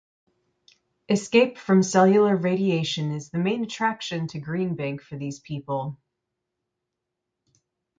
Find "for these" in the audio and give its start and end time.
5.03-5.39